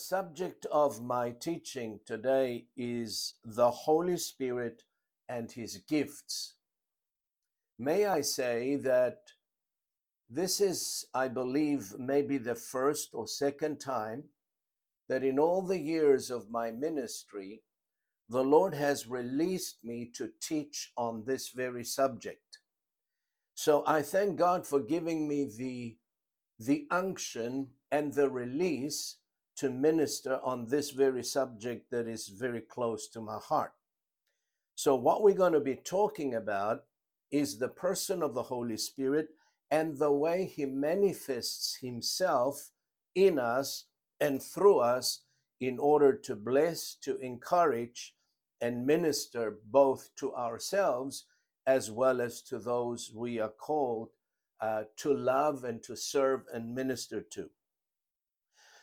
[0.00, 4.82] Subject of my teaching today is the Holy Spirit
[5.28, 6.54] and His gifts.
[7.78, 9.18] May I say that
[10.28, 14.24] this is, I believe, maybe the first or second time
[15.08, 17.62] that in all the years of my ministry,
[18.28, 22.58] the Lord has released me to teach on this very subject.
[23.54, 25.96] So I thank God for giving me the,
[26.58, 29.16] the unction and the release
[29.60, 33.72] to minister on this very subject that is very close to my heart.
[34.74, 36.84] So, what we're going to be talking about
[37.30, 39.28] is the person of the Holy Spirit
[39.70, 42.70] and the way he manifests himself
[43.14, 43.84] in us
[44.18, 45.24] and through us
[45.60, 48.14] in order to bless, to encourage,
[48.62, 51.26] and minister both to ourselves
[51.66, 54.08] as well as to those we are called
[54.62, 57.50] uh, to love and to serve and minister to.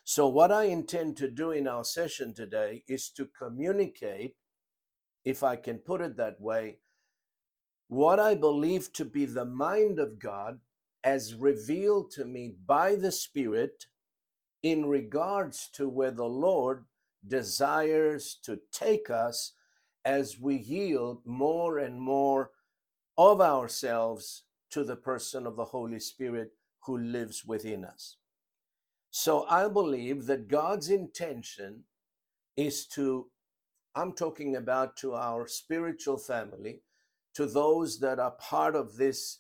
[0.10, 4.38] So, what I intend to do in our session today is to communicate,
[5.26, 6.78] if I can put it that way,
[7.90, 10.62] what I believe to be the mind of God
[11.04, 13.88] as revealed to me by the Spirit
[14.64, 16.86] in regards to where the Lord
[17.28, 19.56] desires to take us
[20.06, 22.52] as we yield more and more
[23.18, 26.52] of ourselves to the person of the Holy Spirit
[26.86, 28.16] who lives within us.
[29.20, 31.86] So I believe that God's intention
[32.56, 33.32] is to,
[33.96, 36.84] I'm talking about to our spiritual family,
[37.34, 39.40] to those that are part of this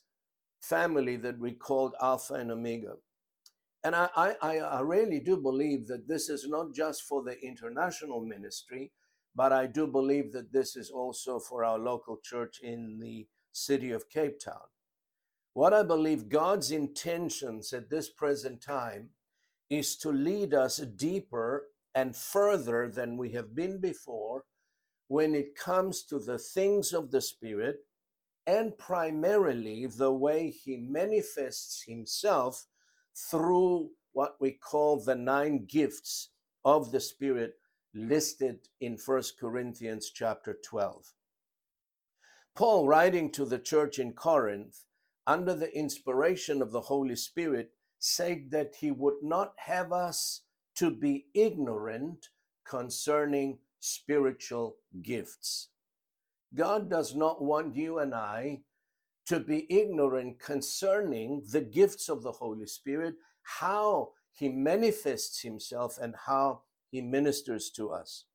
[0.59, 2.94] family that we called Alpha and Omega.
[3.83, 8.26] And I, I, I really do believe that this is not just for the international
[8.26, 8.92] ministry,
[9.36, 13.92] but I do believe that this is also for our local church in the city
[13.92, 14.70] of Cape Town.
[15.54, 19.11] What I believe God's intentions at this present time
[19.70, 24.44] is to lead us deeper and further than we have been before
[25.08, 27.78] when it comes to the things of the Spirit
[28.45, 32.66] and primarily the way He manifests Himself
[33.30, 36.30] through what we call the nine gifts
[36.64, 37.55] of the Spirit
[37.94, 41.14] listed in First Corinthians chapter 12.
[42.55, 44.84] Paul, writing to the church in Corinth,
[45.26, 50.42] under the inspiration of the Holy Spirit, said that he would not have us
[50.76, 52.30] to be ignorant
[52.66, 55.70] concerning spiritual gifts.
[56.54, 58.62] God does not want you and I
[59.28, 66.16] to be ignorant concerning the gifts of the Holy Spirit, how he manifests himself, and
[66.26, 68.26] how he ministers to us.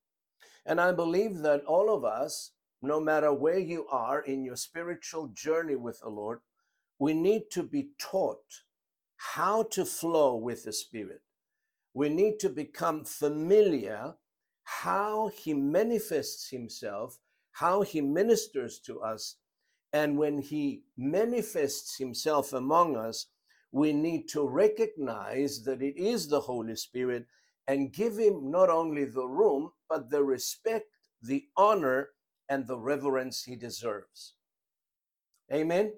[0.67, 2.53] And I believe that all of us,
[2.83, 6.41] no matter where you are in your spiritual journey with the Lord,
[6.99, 8.63] we need to be taught
[9.35, 11.23] how to flow with the Spirit.
[11.95, 14.15] We need to become familiar
[14.65, 17.19] how He manifests Himself,
[17.53, 19.37] how He ministers to us.
[19.93, 23.27] And when He manifests Himself among us,
[23.71, 27.27] we need to recognize that it is the Holy Spirit
[27.69, 30.87] and give Him not only the room, but the respect,
[31.23, 32.09] the honor,
[32.49, 34.35] and the reverence He deserves.
[35.53, 35.93] Amen.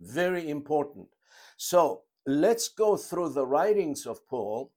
[0.00, 1.13] Very important.
[1.56, 4.72] So let's go through the writings of Paul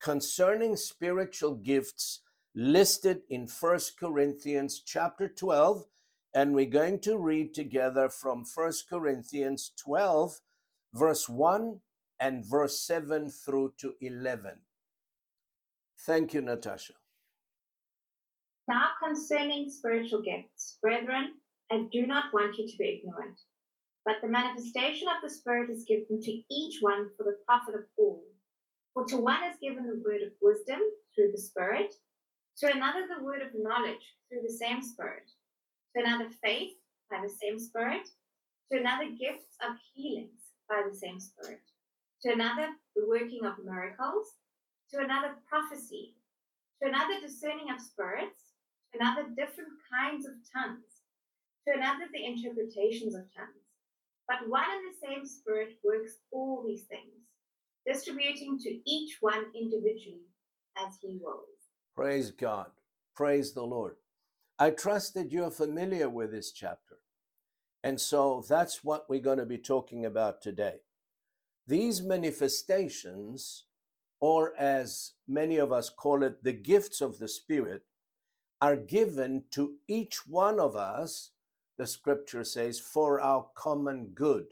[0.00, 2.20] concerning spiritual gifts
[2.54, 5.84] listed in First Corinthians chapter 12.
[6.34, 10.40] And we're going to read together from First Corinthians 12,
[10.92, 11.80] verse 1
[12.18, 14.52] and verse 7 through to 11.
[16.00, 16.94] Thank you, Natasha.
[18.66, 21.34] Now, concerning spiritual gifts, brethren,
[21.70, 23.38] I do not want you to be ignorant.
[24.04, 27.84] But the manifestation of the Spirit is given to each one for the profit of
[27.96, 28.22] all.
[28.92, 30.80] For to one is given the word of wisdom
[31.14, 31.94] through the Spirit,
[32.58, 35.30] to another the word of knowledge through the same Spirit,
[35.96, 36.72] to another faith
[37.10, 38.06] by the same Spirit,
[38.70, 41.62] to another gifts of healings by the same Spirit,
[42.22, 44.34] to another the working of miracles,
[44.92, 46.14] to another prophecy,
[46.82, 48.52] to another discerning of spirits,
[48.92, 51.02] to another different kinds of tongues,
[51.66, 53.73] to another the interpretations of tongues.
[54.26, 57.12] But one and the same Spirit works all these things,
[57.86, 60.28] distributing to each one individually
[60.76, 61.44] as he wills.
[61.94, 62.70] Praise God.
[63.14, 63.96] Praise the Lord.
[64.58, 66.96] I trust that you're familiar with this chapter.
[67.82, 70.76] And so that's what we're going to be talking about today.
[71.66, 73.64] These manifestations,
[74.20, 77.82] or as many of us call it, the gifts of the Spirit,
[78.60, 81.32] are given to each one of us,
[81.78, 84.46] the scripture says, for our common good.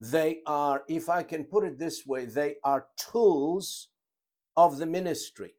[0.00, 3.88] They are, if I can put it this way, they are tools
[4.56, 5.54] of the ministry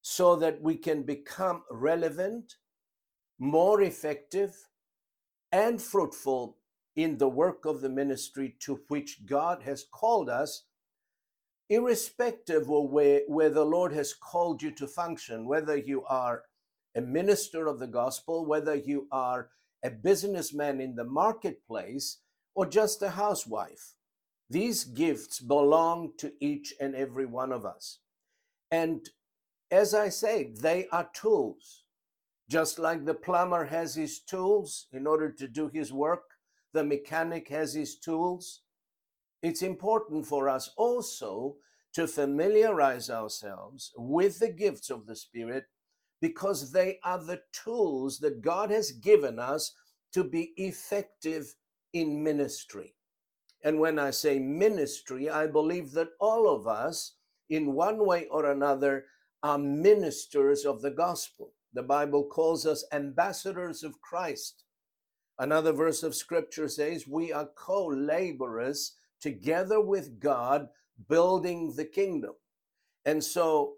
[0.00, 2.54] so that we can become relevant,
[3.38, 4.54] more effective,
[5.50, 6.56] and fruitful
[6.94, 10.64] in the work of the ministry to which God has called us,
[11.68, 16.44] irrespective of where, where the Lord has called you to function, whether you are
[16.96, 19.50] a minister of the gospel, whether you are
[19.84, 22.18] a businessman in the marketplace,
[22.54, 23.94] or just a housewife.
[24.48, 27.98] These gifts belong to each and every one of us.
[28.70, 29.08] And
[29.70, 31.84] as I say, they are tools.
[32.48, 36.22] Just like the plumber has his tools in order to do his work,
[36.72, 38.62] the mechanic has his tools.
[39.42, 41.56] It's important for us also
[41.94, 45.64] to familiarize ourselves with the gifts of the Spirit
[46.20, 49.72] because they are the tools that God has given us
[50.12, 51.54] to be effective
[51.92, 52.94] in ministry.
[53.64, 57.16] And when I say ministry, I believe that all of us,
[57.50, 59.06] in one way or another,
[59.42, 61.52] are ministers of the gospel.
[61.72, 64.64] The Bible calls us ambassadors of Christ.
[65.38, 70.68] Another verse of scripture says, We are co laborers together with God,
[71.08, 72.32] building the kingdom.
[73.04, 73.74] And so,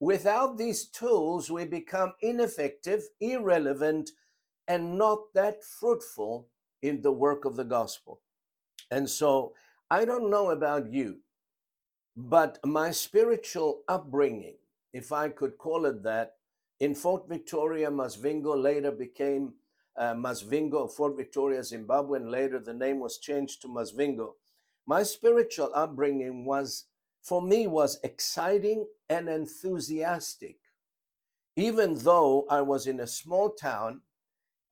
[0.00, 4.10] without these tools, we become ineffective, irrelevant,
[4.66, 6.48] and not that fruitful
[6.82, 8.20] in the work of the gospel.
[8.90, 9.52] And so,
[9.90, 11.18] I don't know about you,
[12.16, 14.56] but my spiritual upbringing
[14.92, 16.34] if I could call it that,
[16.80, 19.54] in Fort Victoria, Masvingo later became
[19.96, 24.32] uh, Masvingo, Fort Victoria, Zimbabwe, and later the name was changed to Masvingo.
[24.86, 26.86] My spiritual upbringing was,
[27.22, 30.56] for me, was exciting and enthusiastic.
[31.56, 34.02] Even though I was in a small town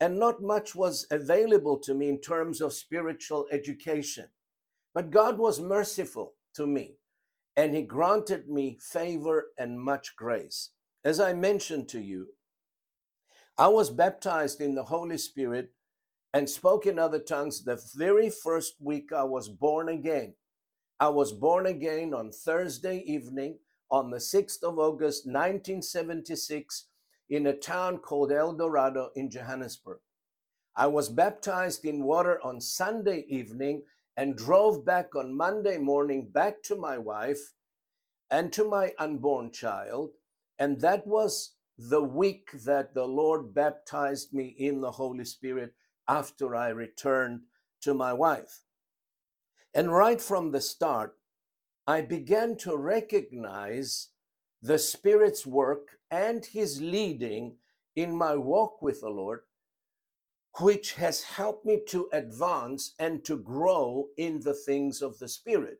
[0.00, 4.26] and not much was available to me in terms of spiritual education.
[4.94, 6.96] But God was merciful to me
[7.56, 10.70] and he granted me favor and much grace.
[11.04, 12.28] As I mentioned to you,
[13.56, 15.72] I was baptized in the Holy Spirit
[16.32, 20.34] and spoke in other tongues the very first week I was born again.
[21.00, 23.58] I was born again on Thursday evening
[23.88, 26.86] on the 6th of August, 1976,
[27.30, 30.00] in a town called El Dorado in Johannesburg.
[30.74, 33.84] I was baptized in water on Sunday evening
[34.16, 37.52] and drove back on Monday morning back to my wife
[38.28, 40.10] and to my unborn child.
[40.58, 45.74] And that was the week that the Lord baptized me in the Holy Spirit
[46.08, 47.42] after I returned
[47.82, 48.64] to my wife.
[49.78, 51.14] And right from the start,
[51.86, 54.08] I began to recognize
[54.60, 57.58] the Spirit's work and His leading
[57.94, 59.42] in my walk with the Lord
[60.58, 65.78] which has helped me to advance and to grow in the things of the Spirit.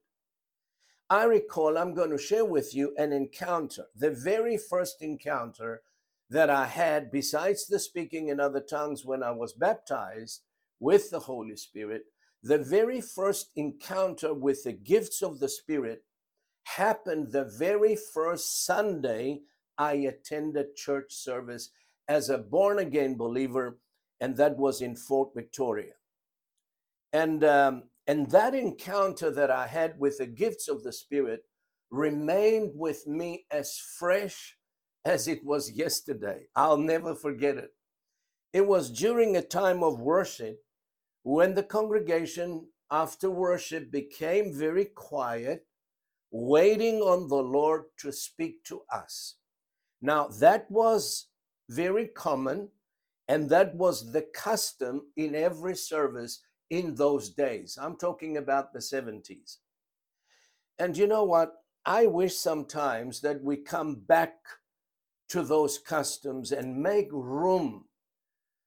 [1.11, 5.83] I recall, I'm going to share with you an encounter, the very first encounter
[6.31, 10.43] that I had, besides the speaking in other tongues when I was baptized
[10.79, 12.05] with the Holy Spirit,
[12.43, 16.05] the very first encounter with the gifts of the Spirit
[16.65, 19.41] happened the very first Sunday
[19.79, 21.71] I attended church service
[22.09, 23.79] as a born again believer
[24.21, 25.95] and that was in Fort Victoria.
[27.13, 31.43] And um, and that encounter that I had with the gifts of the Spirit
[31.91, 34.57] remained with me as fresh
[35.05, 36.47] as it was yesterday.
[36.57, 37.71] I'll never forget it.
[38.53, 40.59] It was during a time of worship
[41.29, 45.67] when the congregation after worship became very quiet,
[46.31, 49.35] waiting on the Lord to speak to us.
[50.01, 51.27] Now, that was
[51.69, 52.71] very common
[53.29, 57.79] and that was the custom in every service in those days.
[57.79, 59.59] I'm talking about the 70s.
[60.79, 61.57] And you know what?
[61.85, 64.33] I wish sometimes that we come back
[65.29, 67.85] to those customs and make room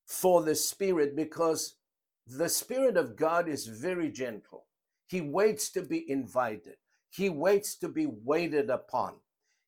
[0.06, 1.78] for the Spirit because
[2.38, 4.66] the Spirit of God is very gentle.
[5.08, 6.76] He waits to be invited,
[7.10, 9.16] He waits to be waited upon.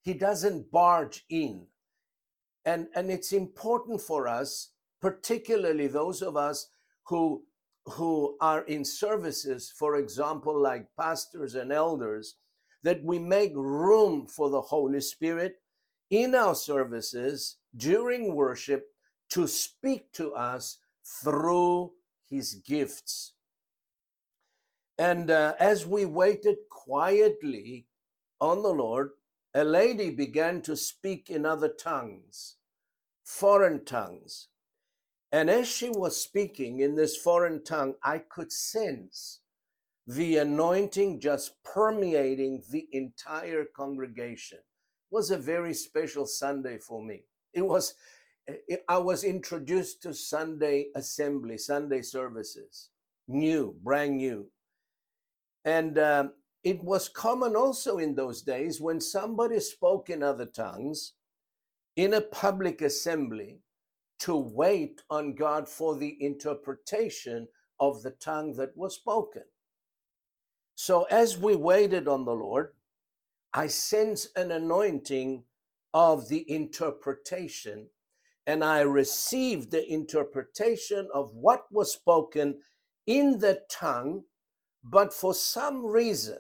[0.02, 1.68] He doesn't barge in.
[2.66, 4.72] And, and it's important for us
[5.04, 6.70] particularly those of us
[7.04, 7.44] who
[7.86, 12.36] who are in services for example like pastors and elders
[12.84, 15.58] that we make room for the holy spirit
[16.10, 18.86] in our services during worship
[19.30, 20.78] to speak to us
[21.22, 21.92] through
[22.34, 23.34] his gifts.
[24.98, 27.88] And uh, as we waited quietly
[28.42, 29.12] on the Lord,
[29.54, 32.56] a lady began to speak in other tongues,
[33.24, 34.48] foreign tongues.
[35.32, 39.42] And as she was speaking in this foreign tongue, I could sense
[40.06, 44.60] the anointing just permeating the entire congregation.
[44.60, 47.24] It was a very special Sunday for me.
[47.54, 47.94] It was
[48.90, 52.90] I was introduced to Sunday assembly, Sunday services,
[53.28, 54.48] new, brand new.
[55.66, 56.34] And um,
[56.64, 61.14] it was common also in those days when somebody spoke in other tongues
[61.96, 63.60] in a public assembly
[64.20, 67.48] to wait on God for the interpretation
[67.80, 69.44] of the tongue that was spoken.
[70.76, 72.70] So as we waited on the Lord,
[73.54, 75.44] I sense an anointing
[75.94, 77.88] of the interpretation
[78.46, 82.60] and I received the interpretation of what was spoken
[83.08, 84.24] in the tongue,
[84.84, 86.40] but for some reason,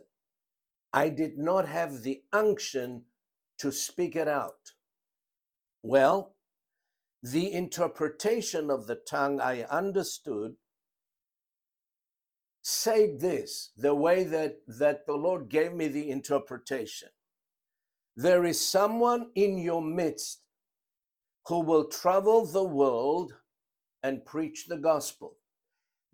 [0.91, 3.03] I did not have the unction
[3.59, 4.73] to speak it out.
[5.81, 6.35] Well,
[7.21, 10.55] the interpretation of the tongue I understood
[12.61, 17.09] said this the way that, that the Lord gave me the interpretation.
[18.15, 20.42] There is someone in your midst
[21.47, 23.33] who will travel the world
[24.01, 25.37] and preach the gospel.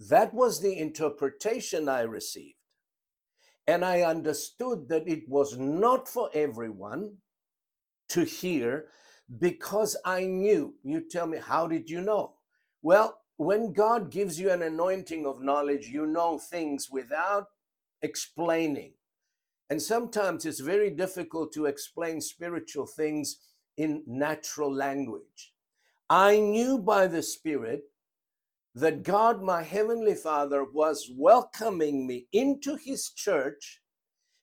[0.09, 2.55] That was the interpretation I received.
[3.67, 7.17] And I understood that it was not for everyone
[8.09, 8.85] to hear
[9.37, 10.75] because I knew.
[10.83, 12.33] You tell me, how did you know?
[12.81, 17.45] Well, when God gives you an anointing of knowledge, you know things without
[18.01, 18.93] explaining.
[19.69, 23.37] And sometimes it's very difficult to explain spiritual things
[23.79, 25.53] in natural language.
[26.09, 27.85] I knew by the Spirit
[28.75, 33.81] that God, my Heavenly Father, was welcoming me into His church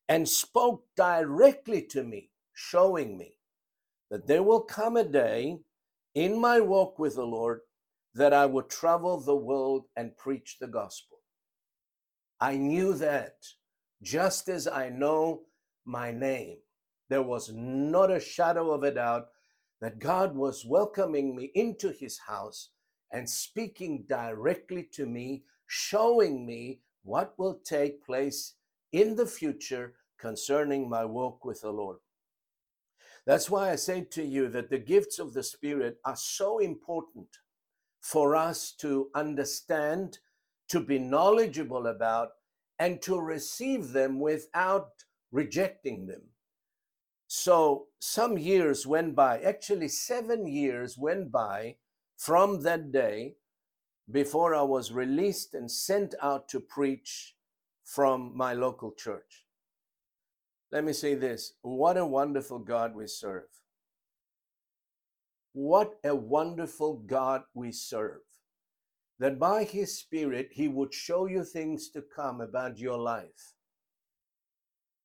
[0.09, 3.37] and spoke directly to me, showing me
[4.11, 5.59] that there will come a day
[6.15, 7.61] in my walk with the Lord
[8.15, 11.19] that I would travel the world and preach the gospel.
[12.41, 13.35] I knew that
[14.03, 15.43] just as I know
[15.85, 16.59] my name.
[17.09, 19.29] There was not a shadow of a doubt
[19.81, 22.71] that God was welcoming me into his house
[23.13, 28.55] and speaking directly to me, showing me what will take place
[28.93, 31.99] in the future concerning my walk with the Lord.
[33.27, 37.29] That's why I say to you that the gifts of the Spirit are so important
[38.01, 40.19] for us to understand,
[40.69, 42.31] to be knowledgeable about,
[42.79, 46.23] and to receive them without rejecting them.
[47.39, 51.77] So some years went by, actually, seven years went by
[52.17, 53.37] from that day
[54.11, 57.37] before I was released and sent out to preach
[57.85, 59.45] from my local church.
[60.73, 63.51] Let me say this what a wonderful God we serve.
[65.53, 68.23] What a wonderful God we serve.
[69.19, 73.53] That by His Spirit, He would show you things to come about your life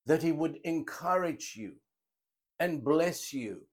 [0.05, 1.73] that He would encourage you
[2.61, 3.63] and bless you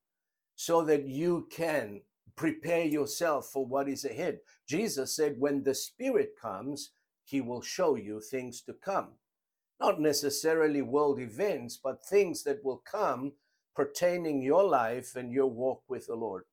[0.56, 2.00] so that you can
[2.36, 4.38] prepare yourself for what is ahead.
[4.66, 6.92] Jesus said, When the Spirit comes,
[7.22, 9.08] He will show you things to come.
[9.78, 13.32] Not necessarily world events, but things that will come
[13.76, 16.44] pertaining your life and your walk with the Lord.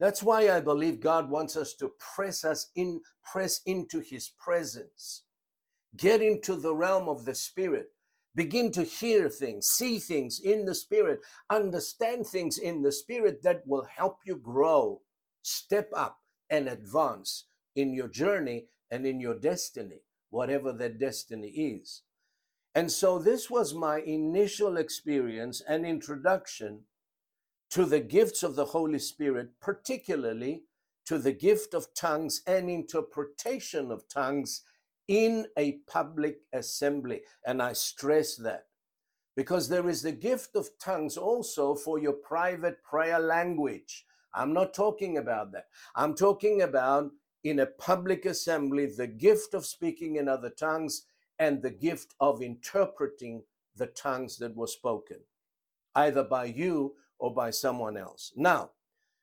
[0.00, 5.24] That's why I believe God wants us to press us in, press into His presence,
[5.94, 7.90] get into the realm of the Spirit,
[8.34, 11.20] begin to hear things, see things in the Spirit,
[11.50, 15.00] understand things in the Spirit that will help you grow,
[15.42, 16.18] step up,
[16.50, 22.02] and advance in your journey and in your destiny, whatever that destiny is.
[22.74, 26.80] And so, this was my initial experience and introduction
[27.70, 30.64] to the gifts of the Holy Spirit, particularly
[31.06, 34.62] to the gift of tongues and interpretation of tongues
[35.08, 37.22] in a public assembly.
[37.46, 38.66] And I stress that
[39.36, 44.04] because there is the gift of tongues also for your private prayer language.
[44.34, 45.66] I'm not talking about that.
[45.96, 47.10] I'm talking about
[47.44, 51.06] in a public assembly the gift of speaking in other tongues
[51.38, 53.42] and the gift of interpreting
[53.76, 55.18] the tongues that were spoken,
[55.94, 58.32] either by you or by someone else.
[58.36, 58.70] Now,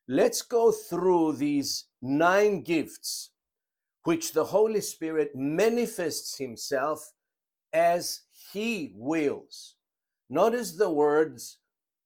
[0.08, 3.32] let's go through these nine gifts
[4.04, 7.12] which the Holy Spirit manifests himself
[7.74, 8.22] as
[8.54, 9.76] he wills.
[10.30, 11.58] Notice the words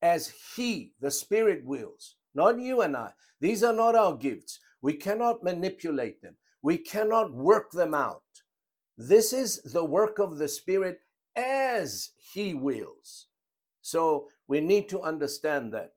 [0.02, 2.16] as he, the Spirit wills.
[2.36, 3.12] not you and I.
[3.40, 4.60] These are not our gifts.
[4.82, 8.24] We cannot manipulate them, we cannot work them out.
[8.98, 11.00] This is the work of the Spirit
[11.36, 13.28] as He wills.
[13.82, 15.94] So we need to understand that.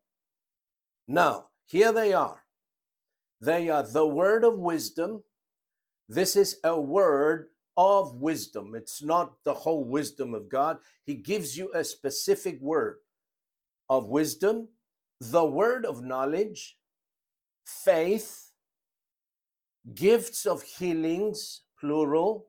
[1.06, 2.42] Now, here they are.
[3.40, 5.22] They are the word of wisdom.
[6.08, 8.74] This is a word of wisdom.
[8.74, 10.78] It's not the whole wisdom of God.
[11.04, 12.98] He gives you a specific word
[13.88, 14.68] of wisdom,
[15.20, 16.78] the word of knowledge,
[17.64, 18.50] faith,
[19.94, 22.48] gifts of healings, plural,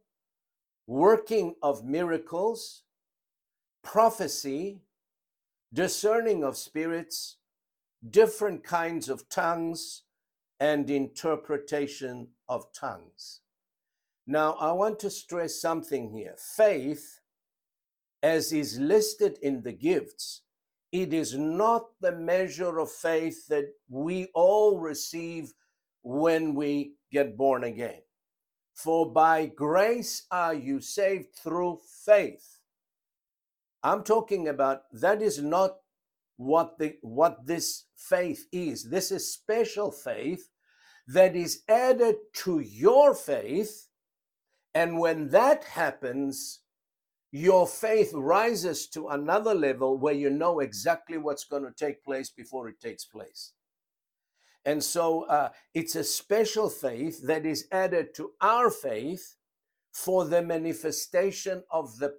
[0.86, 2.84] working of miracles,
[3.84, 4.82] prophecy,
[5.74, 7.38] discerning of spirits,
[8.10, 10.04] different kinds of tongues,
[10.60, 13.42] and interpretation of tongues.
[14.28, 16.36] Now, I want to stress something here.
[16.38, 17.22] Faith,
[18.22, 20.42] as is listed in the gifts,
[20.92, 25.54] it is not the measure of faith that we all receive
[26.04, 28.02] when we get born again.
[28.74, 32.60] For by grace are you saved through faith.
[33.82, 35.78] I'm talking about that is not
[36.36, 38.90] what the what this faith is.
[38.90, 40.50] This is special faith
[41.08, 43.87] that is added to your faith
[44.78, 46.62] and when that happens
[47.32, 52.30] your faith rises to another level where you know exactly what's going to take place
[52.30, 53.54] before it takes place.
[54.66, 59.36] And so uh, it's a special faith that is added to our faith
[59.92, 62.14] for the manifestation of the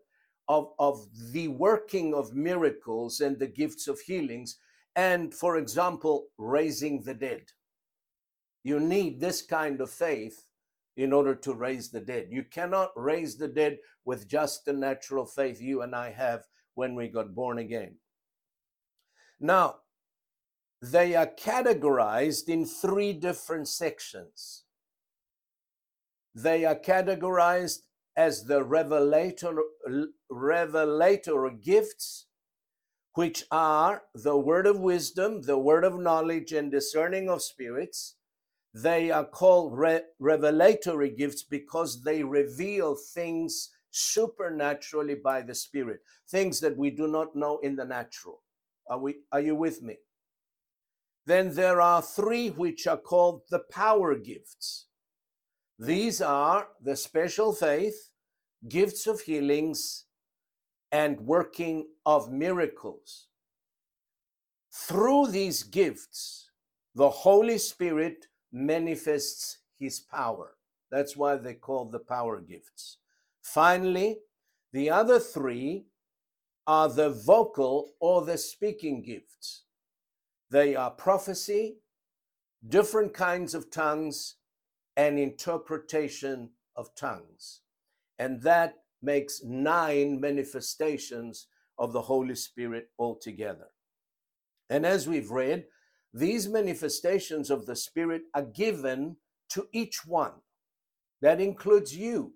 [0.49, 4.57] of, of the working of miracles and the gifts of healings,
[4.97, 7.45] and for example, raising the dead.
[8.65, 10.48] You need this kind of faith
[10.99, 12.27] in order to raise the dead.
[12.31, 16.97] You cannot raise the dead with just the natural faith you and I have when
[16.97, 17.95] we got born again.
[19.41, 19.77] Now,
[20.83, 24.65] they are categorized in three different sections.
[26.35, 27.79] They are categorized
[28.17, 29.57] as the revelator,
[30.29, 32.27] revelator gifts,
[33.15, 38.17] which are the word of wisdom, the word of knowledge, and discerning of spirits.
[38.83, 46.61] They are called re- revelatory gifts because they reveal things supernaturally by the Spirit, things
[46.61, 48.43] that we do not know in the natural.
[48.89, 49.97] Are, we, are you with me?
[51.27, 54.87] Then there are three which are called the power gifts.
[55.79, 58.11] These are the special faith,
[58.69, 60.05] gifts of healings,
[60.93, 63.27] and working of miracles.
[64.73, 66.51] Through these gifts,
[66.95, 70.57] the Holy Spirit manifests his power.
[70.91, 72.99] That's why they call the power gifts.
[73.43, 74.19] Finally,
[74.73, 75.87] the other three
[76.67, 79.65] are the vocal or the speaking gifts.
[80.51, 81.79] They are prophecy,
[82.67, 84.37] different kinds of tongues,
[84.97, 87.61] and interpretation of tongues.
[88.19, 91.47] And that makes nine manifestations
[91.79, 93.69] of the Holy Spirit altogether.
[94.69, 95.67] And as we've read,
[96.13, 99.17] these manifestations of the Spirit are given
[99.51, 100.33] to each one.
[101.21, 102.35] That includes you.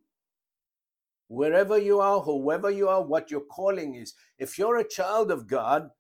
[1.29, 4.15] Wherever you are, whoever you are, what your calling is.
[4.39, 5.91] If you're a child of God,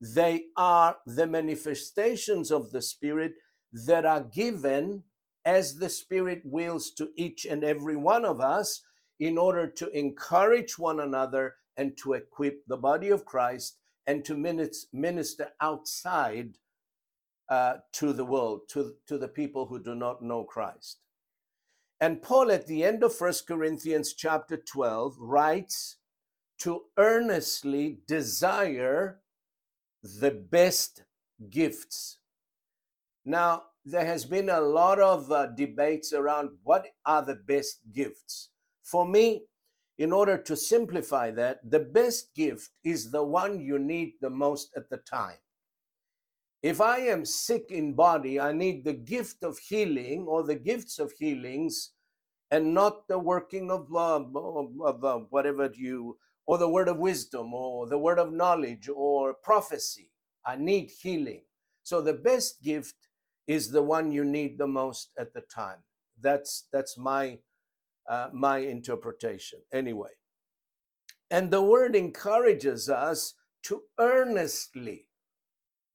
[0.00, 3.34] they are the manifestations of the Spirit
[3.72, 5.04] that are given
[5.44, 8.82] as the Spirit wills to each and every one of us
[9.20, 14.34] in order to encourage one another and to equip the body of Christ and to
[14.92, 16.56] minister outside
[17.50, 20.98] uh, to the world, to, to the people who do not know Christ.
[22.00, 25.96] And Paul, at the end of First Corinthians chapter 12, writes
[26.60, 29.20] to earnestly desire
[30.02, 31.02] the best
[31.50, 32.18] gifts.
[33.24, 38.50] Now, there has been a lot of uh, debates around what are the best gifts.
[38.82, 39.42] For me,
[39.98, 44.70] in order to simplify that, the best gift is the one you need the most
[44.76, 45.36] at the time.
[46.62, 50.98] If I am sick in body, I need the gift of healing or the gifts
[50.98, 51.92] of healings
[52.50, 54.22] and not the working of, uh,
[54.84, 60.10] of whatever you, or the word of wisdom or the word of knowledge or prophecy.
[60.46, 61.42] I need healing.
[61.84, 62.96] So the best gift
[63.46, 65.78] is the one you need the most at the time.
[66.20, 67.38] That's that's my
[68.08, 70.10] uh, my interpretation anyway.
[71.30, 75.06] And the word encourages us to earnestly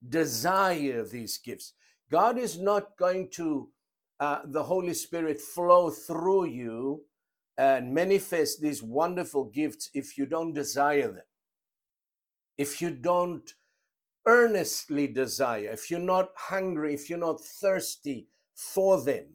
[0.08, 1.74] desire these gifts.
[2.12, 3.70] God is not going to,
[4.20, 7.06] uh, the Holy Spirit flow through you
[7.58, 11.24] and manifest these wonderful gifts if you don't desire them.
[12.58, 13.54] If you don't
[14.26, 19.26] earnestly desire, if you're not hungry, if you're not thirsty for them,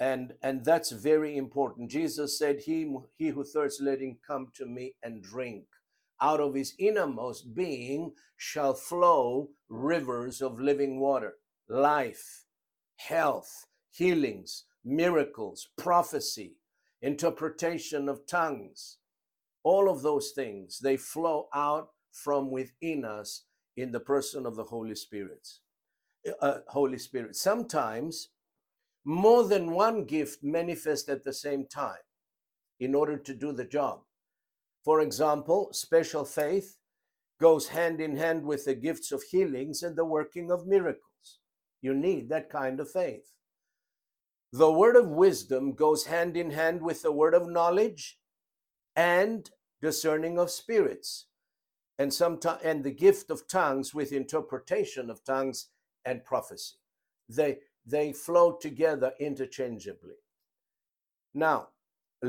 [0.00, 1.90] and and that's very important.
[1.90, 5.66] Jesus said, "He he who thirsts, let him come to me and drink."
[6.20, 11.34] Out of his innermost being shall flow rivers of living water,
[11.68, 12.44] life,
[12.96, 16.56] health, healings, miracles, prophecy,
[17.02, 18.98] interpretation of tongues.
[19.62, 23.44] All of those things, they flow out from within us
[23.76, 25.48] in the person of the Holy Spirit.
[26.40, 27.36] Uh, Holy Spirit.
[27.36, 28.30] Sometimes
[29.04, 31.98] more than one gift manifest at the same time
[32.80, 34.00] in order to do the job.
[34.84, 36.76] For example, special faith
[37.40, 41.38] goes hand in hand with the gifts of healings and the working of miracles.
[41.82, 43.32] You need that kind of faith.
[44.52, 48.18] The word of wisdom goes hand in hand with the word of knowledge
[48.94, 49.50] and
[49.82, 51.26] discerning of spirits
[51.98, 55.68] and sometimes and the gift of tongues with interpretation of tongues
[56.04, 56.76] and prophecy
[57.28, 60.16] they they flow together interchangeably
[61.34, 61.68] now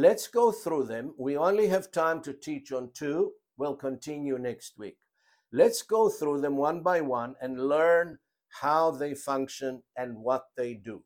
[0.02, 1.14] let's go through them.
[1.18, 3.34] We only have time to teach on two.
[3.58, 4.98] We'll continue next week.
[5.52, 8.20] Let's go through them one by one and learn
[8.62, 11.04] how they function and what they do.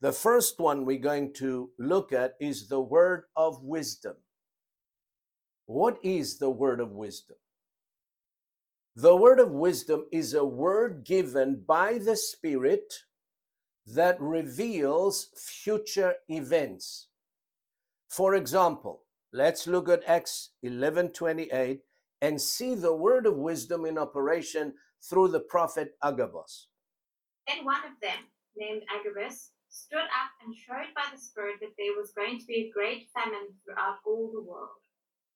[0.00, 4.16] The first one we're going to look at is the word of wisdom.
[5.66, 7.36] What is the word of wisdom?
[8.96, 12.92] The word of wisdom is a word given by the Spirit
[13.86, 17.09] that reveals future events.
[18.10, 21.80] For example, let's look at Acts 11:28
[22.20, 24.74] and see the word of wisdom in operation
[25.08, 26.68] through the prophet Agabus.
[27.46, 28.18] Then one of them,
[28.56, 32.66] named Agabus, stood up and showed by the Spirit that there was going to be
[32.66, 34.80] a great famine throughout all the world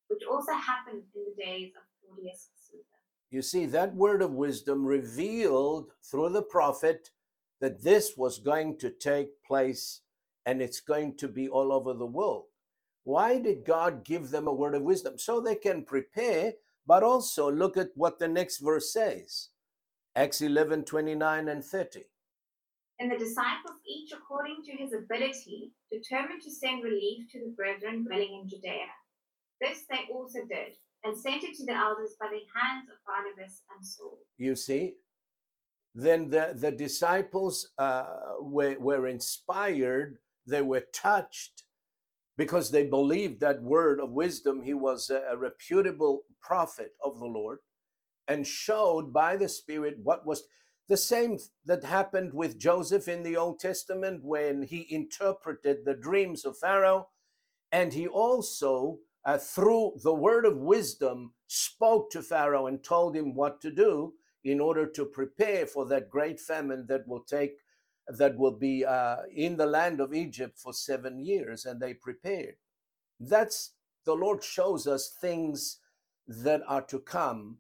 [0.08, 2.82] which also happened in the days of Claudius Caesar.
[3.30, 7.10] You see, that word of wisdom revealed through the prophet
[7.60, 10.02] that this was going to take place
[10.46, 12.44] and it's going to be all over the world.
[13.04, 15.18] Why did God give them a word of wisdom?
[15.18, 16.54] So they can prepare,
[16.86, 19.50] but also look at what the next verse says
[20.16, 22.04] Acts 11 29 and 30.
[23.00, 28.04] And the disciples, each according to his ability, determined to send relief to the brethren
[28.04, 28.86] dwelling in Judea.
[29.60, 33.62] This they also did, and sent it to the elders by the hands of Barnabas
[33.74, 34.18] and Saul.
[34.38, 34.94] You see?
[35.94, 38.06] Then the, the disciples uh,
[38.40, 41.64] were, were inspired, they were touched
[42.36, 44.62] because they believed that word of wisdom.
[44.62, 47.58] He was a, a reputable prophet of the Lord
[48.28, 50.44] and showed by the Spirit what was
[50.88, 56.44] the same that happened with Joseph in the Old Testament when he interpreted the dreams
[56.44, 57.08] of Pharaoh.
[57.72, 63.34] And he also uh, through the word of wisdom, spoke to Pharaoh and told him
[63.34, 64.12] what to do
[64.44, 67.56] in order to prepare for that great famine that will take,
[68.08, 71.64] that will be uh, in the land of Egypt for seven years.
[71.64, 72.56] And they prepared.
[73.20, 73.72] That's
[74.04, 75.78] the Lord shows us things
[76.26, 77.58] that are to come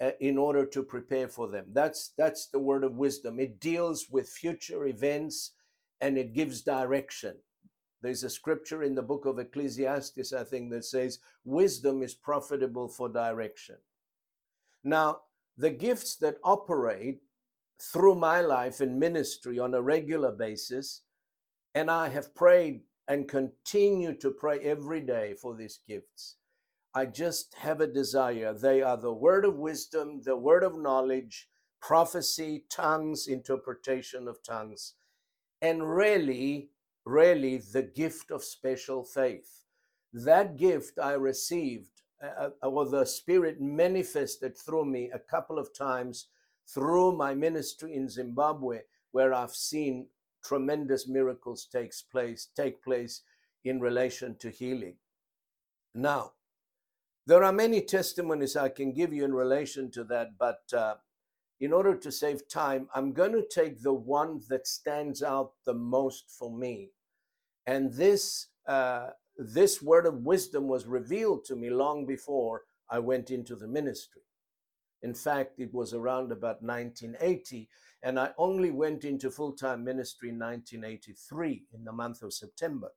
[0.00, 1.66] uh, in order to prepare for them.
[1.72, 3.38] That's that's the word of wisdom.
[3.38, 5.52] It deals with future events
[6.00, 7.36] and it gives direction.
[8.02, 12.88] There's a scripture in the book of Ecclesiastes, I think, that says, Wisdom is profitable
[12.88, 13.76] for direction.
[14.82, 15.20] Now,
[15.56, 17.20] the gifts that operate
[17.92, 21.02] through my life in ministry on a regular basis,
[21.74, 26.36] and I have prayed and continue to pray every day for these gifts.
[26.94, 28.52] I just have a desire.
[28.52, 31.48] They are the word of wisdom, the word of knowledge,
[31.80, 34.94] prophecy, tongues, interpretation of tongues,
[35.60, 36.70] and really
[37.04, 39.64] really the gift of special faith.
[40.12, 45.76] That gift I received, uh, uh, or the Spirit manifested through me a couple of
[45.76, 46.28] times
[46.68, 50.08] through my ministry in Zimbabwe, where I've seen
[50.44, 53.22] tremendous miracles takes place take place
[53.64, 54.96] in relation to healing.
[55.94, 56.32] Now,
[57.26, 60.94] there are many testimonies I can give you in relation to that, but uh,
[61.60, 65.74] in order to save time, I'm going to take the one that stands out the
[65.74, 66.90] most for me.
[67.64, 73.30] And this, uh, this word of wisdom was revealed to me long before I went
[73.30, 74.22] into the ministry.
[75.02, 77.68] In fact, it was around about 1980,
[78.02, 82.90] and I only went into full time ministry in 1983 in the month of September.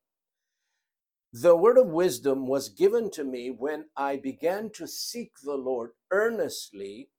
[1.33, 5.91] The word of wisdom was given to me when I began to seek the Lord
[6.11, 7.09] earnestly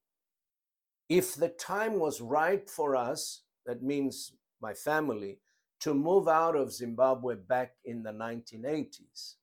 [1.09, 5.40] if the time was right for us, that means my family,
[5.81, 9.35] to move out of Zimbabwe back in the 1980s.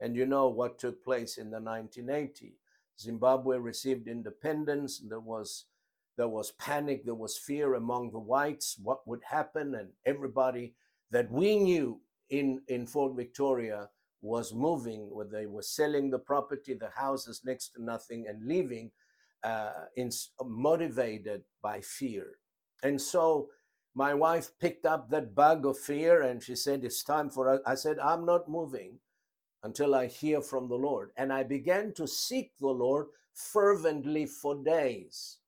[0.00, 2.54] And you know what took place in the 1980s.
[2.98, 5.66] Zimbabwe received independence, there was
[6.16, 10.74] there was panic, there was fear among the whites, what would happen, and everybody
[11.10, 13.90] that we knew in, in Fort Victoria
[14.22, 18.90] was moving, where they were selling the property, the houses next to nothing, and leaving,
[19.44, 20.10] uh, in,
[20.42, 22.38] motivated by fear.
[22.82, 23.48] And so
[23.94, 27.60] my wife picked up that bug of fear and she said, It's time for us.
[27.66, 28.98] I said, I'm not moving
[29.62, 31.10] until I hear from the Lord.
[31.16, 35.38] And I began to seek the Lord fervently for days.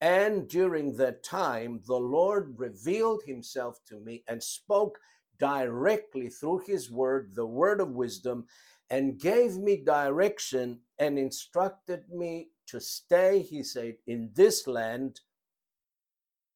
[0.00, 4.98] And during that time, the Lord revealed himself to me and spoke
[5.38, 8.46] directly through his word, the word of wisdom,
[8.90, 15.20] and gave me direction and instructed me to stay, he said, in this land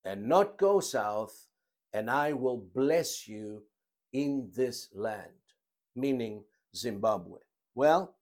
[0.04, 1.48] and not go south,
[1.92, 3.62] and I will bless you
[4.12, 5.45] in this land,
[5.96, 7.38] meaning Zimbabwe.
[7.74, 8.14] Well,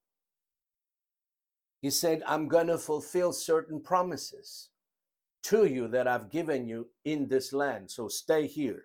[1.80, 4.70] he said, I'm going to fulfill certain promises
[5.44, 7.90] to you that I've given you in this land.
[7.90, 8.84] So stay here.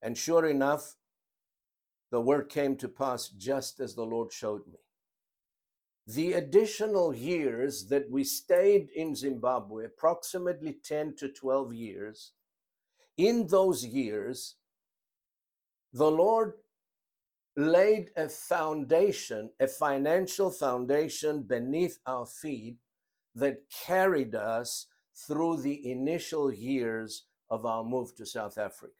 [0.00, 0.94] And sure enough,
[2.10, 4.78] the word came to pass just as the Lord showed me.
[6.06, 12.32] The additional years that we stayed in Zimbabwe, approximately 10 to 12 years,
[13.16, 14.54] in those years,
[15.92, 16.54] the Lord
[17.58, 22.76] laid a foundation, a financial foundation beneath our feet
[23.34, 24.86] that carried us
[25.26, 28.92] through the initial years of our move to South Africa.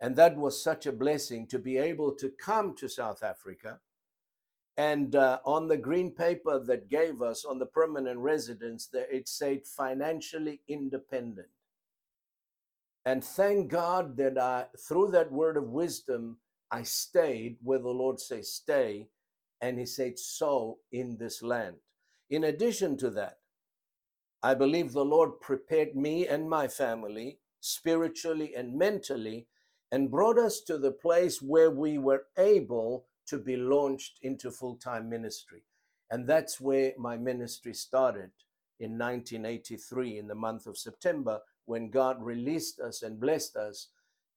[0.00, 3.80] And that was such a blessing to be able to come to South Africa.
[4.76, 9.26] And uh, on the green paper that gave us on the permanent residence, there it
[9.26, 11.48] said financially independent.
[13.04, 16.38] And thank God that I, through that word of wisdom,
[16.70, 19.08] I stayed where the Lord says stay,
[19.60, 21.76] and He said so in this land.
[22.30, 23.38] In addition to that,
[24.42, 29.46] I believe the Lord prepared me and my family spiritually and mentally
[29.90, 34.76] and brought us to the place where we were able to be launched into full
[34.76, 35.62] time ministry.
[36.10, 38.30] And that's where my ministry started
[38.80, 43.88] in 1983 in the month of September when God released us and blessed us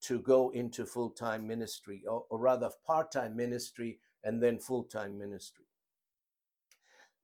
[0.03, 4.83] to go into full time ministry, or, or rather part time ministry and then full
[4.83, 5.65] time ministry.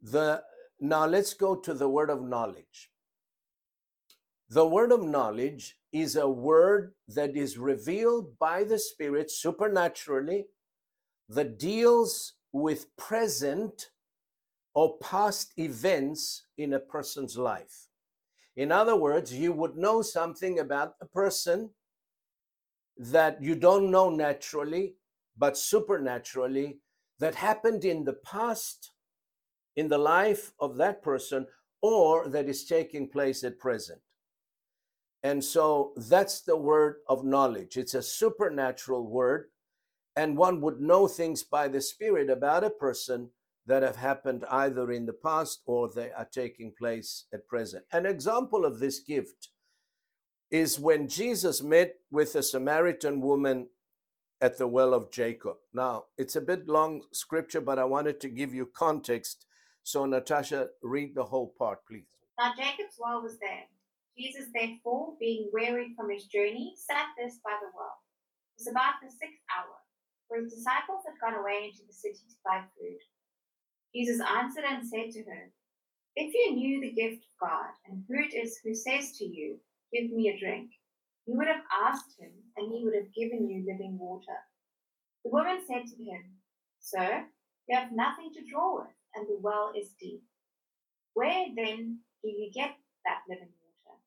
[0.02, 0.44] The
[0.80, 2.90] now let's go to the word of knowledge.
[4.50, 10.46] The word of knowledge is a word that is revealed by the Spirit supernaturally
[11.30, 13.90] that deals with present
[14.76, 17.88] or past events in a person's life.
[18.56, 21.72] In other words, you would know something about a person
[22.98, 24.96] that you don't know naturally,
[25.38, 26.80] but supernaturally,
[27.20, 28.92] that happened in the past
[29.76, 31.48] in the life of that person
[31.82, 34.00] or that is taking place at present.
[35.24, 37.78] And so that's the word of knowledge.
[37.78, 39.50] It's a supernatural word,
[40.16, 43.30] and one would know things by the Spirit about a person
[43.66, 47.86] that have happened either in the past or they are taking place at present.
[47.94, 49.50] An example of this gift
[50.54, 53.68] is when Jesus met with a Samaritan woman
[54.40, 55.56] at the well of Jacob.
[55.74, 59.46] Now, it's a bit long scripture, but I wanted to give you context
[59.84, 62.08] so, Natasha, read the whole part, please.
[62.40, 63.68] Now Jacob's well was there.
[64.18, 68.00] Jesus, therefore, being weary from his journey, sat thus by the well.
[68.56, 69.76] It was about the sixth hour,
[70.28, 73.02] for his disciples had gone away into the city to buy food.
[73.94, 75.52] Jesus answered and said to her,
[76.16, 79.60] If you knew the gift of God, and who it is who says to you,
[79.94, 80.72] Give me a drink,
[81.28, 84.40] you would have asked him, and he would have given you living water.
[85.24, 86.24] The woman said to him,
[86.80, 87.26] Sir,
[87.68, 90.24] you have nothing to draw with and the well is deep.
[91.14, 92.72] Where then do you get
[93.06, 93.54] that living
[93.86, 94.00] water?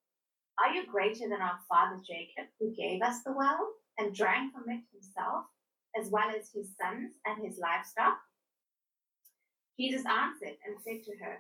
[0.59, 4.65] Are you greater than our father Jacob, who gave us the well and drank from
[4.69, 5.45] it himself,
[5.99, 8.19] as well as his sons and his livestock?
[9.79, 11.39] Jesus answered and said to her,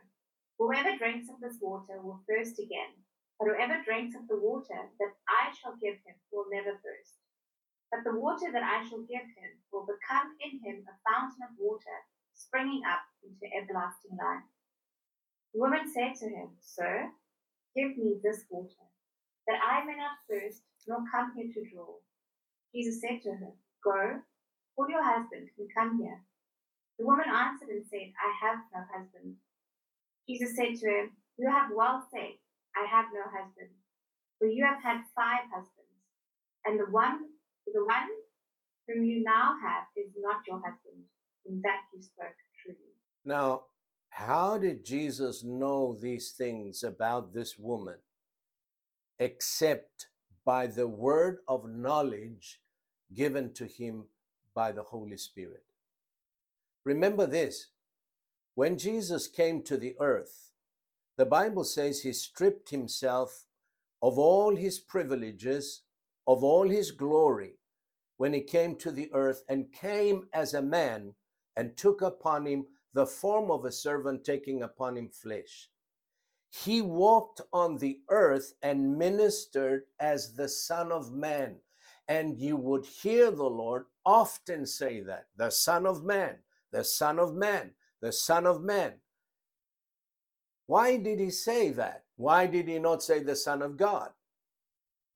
[0.58, 2.94] Whoever drinks of this water will thirst again,
[3.38, 7.20] but whoever drinks of the water that I shall give him will never thirst.
[7.92, 11.54] But the water that I shall give him will become in him a fountain of
[11.60, 11.98] water
[12.34, 14.44] springing up into everlasting life.
[15.52, 17.12] The woman said to him, Sir,
[17.74, 18.88] give me this water,
[19.46, 21.96] that I may not thirst, nor come here to draw.
[22.74, 23.52] Jesus said to her,
[23.84, 24.20] Go,
[24.74, 26.20] call your husband and come here.
[26.98, 29.36] The woman answered and said, I have no husband.
[30.28, 31.04] Jesus said to her,
[31.38, 32.36] You have well said,
[32.76, 33.70] I have no husband,
[34.38, 35.96] for you have had five husbands,
[36.66, 37.20] and the one
[37.74, 38.08] the one
[38.88, 41.04] whom you now have is not your husband.
[41.46, 42.92] In that you spoke truly.
[43.24, 43.64] Now,
[44.10, 47.96] How did Jesus know these things about this woman?
[49.18, 50.08] Except
[50.44, 52.60] by the word of knowledge
[53.14, 54.04] given to him
[54.54, 55.64] by the Holy Spirit?
[56.84, 57.68] Remember this.
[58.54, 60.45] When Jesus came to the earth,
[61.16, 63.46] the Bible says he stripped himself
[64.02, 65.82] of all his privileges,
[66.26, 67.58] of all his glory,
[68.18, 71.14] when he came to the earth and came as a man
[71.56, 75.68] and took upon him the form of a servant, taking upon him flesh.
[76.50, 81.56] He walked on the earth and ministered as the Son of Man.
[82.08, 86.36] And you would hear the Lord often say that the Son of Man,
[86.70, 88.94] the Son of Man, the Son of Man.
[90.66, 92.04] Why did he say that?
[92.16, 94.10] Why did he not say the Son of God?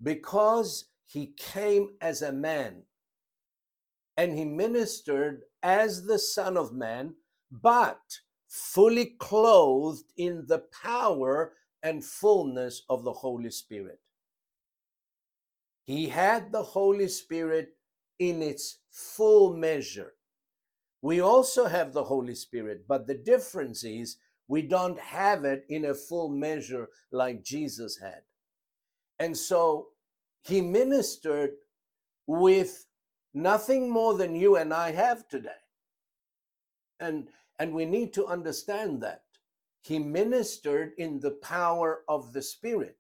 [0.03, 2.83] Because he came as a man
[4.17, 7.15] and he ministered as the Son of Man,
[7.51, 8.01] but
[8.49, 13.99] fully clothed in the power and fullness of the Holy Spirit.
[15.85, 17.71] He had the Holy Spirit
[18.19, 20.13] in its full measure.
[21.03, 24.19] We also have the Holy Spirit, but the difference is
[24.51, 28.23] we don't have it in a full measure like Jesus had.
[29.21, 29.91] And so
[30.43, 31.53] he ministered
[32.27, 32.87] with
[33.33, 35.63] nothing more than you and I have today.
[36.99, 37.29] And
[37.61, 39.23] and we need to understand that
[39.83, 42.97] he ministered in the power of the spirit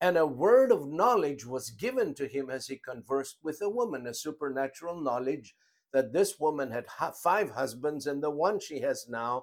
[0.00, 4.06] and a word of knowledge was given to him as he conversed with a woman
[4.06, 5.56] a supernatural knowledge
[5.92, 6.86] that this woman had
[7.24, 9.42] five husbands and the one she has now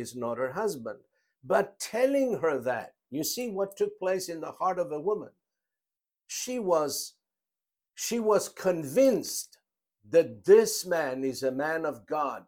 [0.00, 0.98] is not her husband
[1.44, 5.30] but telling her that you see what took place in the heart of a woman
[6.26, 7.14] she was
[7.94, 9.58] she was convinced
[10.08, 12.44] that this man is a man of God.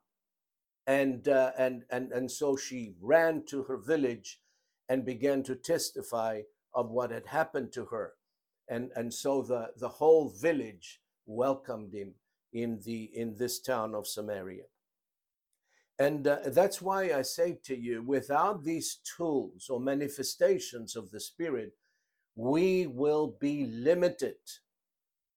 [0.87, 4.41] And, uh, and, and, and so she ran to her village
[4.88, 6.41] and began to testify
[6.75, 8.15] of what had happened to her.
[8.69, 12.15] And, and so the, the whole village welcomed him
[12.53, 14.65] in, the, in this town of Samaria.
[15.98, 21.20] And uh, that's why I say to you, without these tools or manifestations of the
[21.20, 21.74] Spirit,
[22.35, 24.37] we will be limited.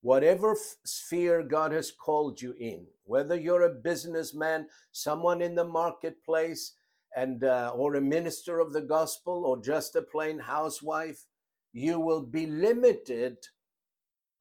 [0.02, 5.66] Whatever f- sphere God has called you in, whether you're a businessman, someone in the
[5.66, 6.74] marketplace,
[7.16, 11.26] and uh, or a minister of the gospel, or just a plain housewife,
[11.74, 13.38] you will be limited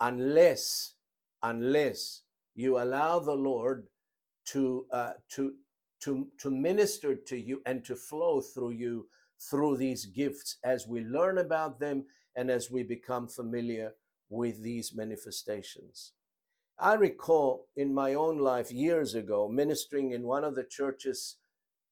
[0.01, 0.95] unless
[1.43, 2.23] unless
[2.55, 3.87] you allow the Lord
[4.47, 5.55] to uh, to
[6.05, 9.07] to to minister to you and to flow through you
[9.51, 12.05] through these gifts as we learn about them
[12.37, 13.93] and as we become familiar
[14.29, 16.13] with these manifestations.
[16.79, 21.37] I recall in my own life years ago ministering in one of the churches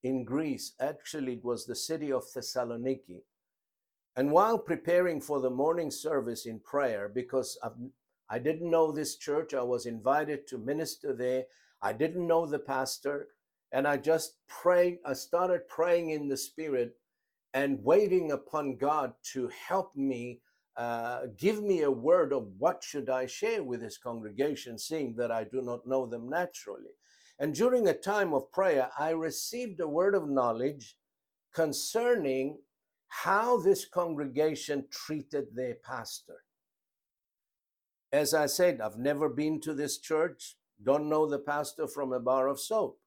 [0.03, 0.73] in Greece.
[0.81, 3.23] Actually, it was the city of Thessaloniki.
[4.17, 7.73] And while preparing for the morning service in prayer, because I've,
[8.29, 11.45] I did not know this church, I was invited to minister there.
[11.81, 13.29] I didn't know the pastor.
[13.73, 16.97] And I just prayed, I started praying in the spirit
[17.55, 20.41] and waiting upon God to help me
[20.77, 25.31] uh, give me a word of what should I share with this congregation, seeing that
[25.31, 26.93] I do not know them naturally.
[27.39, 30.97] And during a time of prayer, I received a word of knowledge
[31.55, 32.59] concerning
[33.09, 36.45] how this congregation treated their pastor.
[38.11, 42.21] As I said, I've never been to this church, don't know the pastor from a
[42.21, 42.99] bar of soap.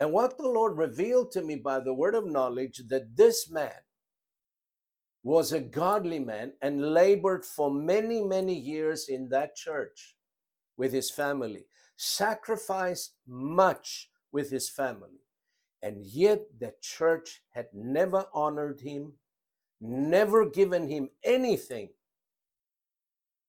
[0.00, 3.72] And what the Lord revealed to me by the word of knowledge that this man
[5.24, 10.16] was a godly man and labored for many, many years in that church
[10.76, 15.20] with his family, sacrificed much with his family.
[15.82, 19.14] And yet the church had never honored him,
[19.80, 21.90] never given him anything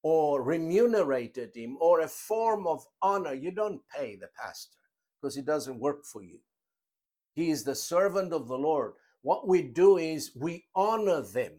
[0.01, 3.33] or remunerated him or a form of honor.
[3.33, 4.78] You don't pay the pastor
[5.21, 6.39] because he doesn't work for you.
[7.33, 11.51] He is the servant of the Lord what we do is we honor them.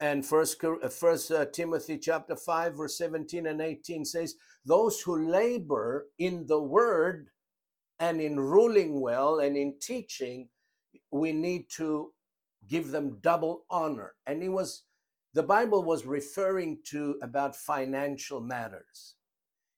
[0.00, 5.28] And first, uh, first uh, Timothy chapter 5, verse 17 and 18 says, Those who
[5.28, 7.28] labor in the word
[7.98, 10.48] and in ruling well and in teaching,
[11.10, 12.12] we need to
[12.68, 14.14] give them double honor.
[14.26, 14.84] And he was,
[15.32, 19.14] the Bible was referring to about financial matters.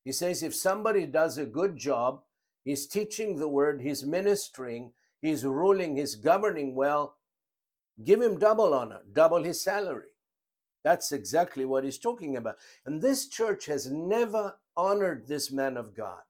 [0.04, 2.20] He says, if somebody does a good job,
[2.66, 4.92] he's teaching the word, he's ministering,
[5.22, 7.16] he's ruling, he's governing well,
[8.04, 10.10] give him double honor, double his salary.
[10.84, 12.56] That's exactly what he's talking about.
[12.84, 16.20] And this church has never honored this man of God.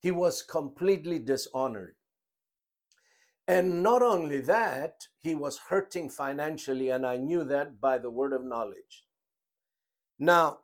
[0.00, 1.96] He was completely dishonored.
[3.48, 8.32] And not only that, he was hurting financially, and I knew that by the word
[8.32, 9.04] of knowledge.
[10.18, 10.60] Now,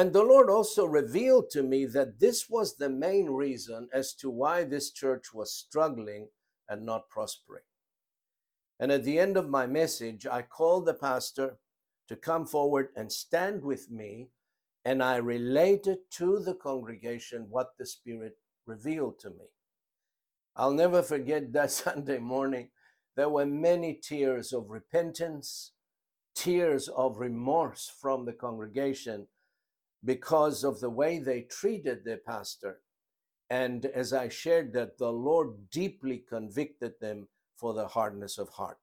[0.00, 4.30] and the Lord also revealed to me that this was the main reason as to
[4.30, 6.28] why this church was struggling
[6.70, 7.64] and not prospering.
[8.78, 11.58] And at the end of my message, I called the pastor
[12.08, 14.30] to come forward and stand with me,
[14.86, 19.50] and I related to the congregation what the Spirit revealed to me.
[20.56, 22.70] I'll never forget that Sunday morning.
[23.16, 25.72] There were many tears of repentance,
[26.34, 29.26] tears of remorse from the congregation
[30.04, 32.78] because of the way they treated their pastor.
[33.48, 38.78] And as I shared that, the Lord deeply convicted them for the hardness of heart.